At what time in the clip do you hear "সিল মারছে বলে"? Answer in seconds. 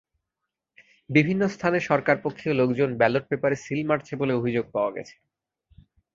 3.63-4.33